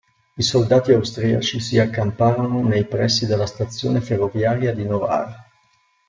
[0.35, 5.47] I soldati austriaci si accamparono nei pressi della stazione ferroviaria di Novara.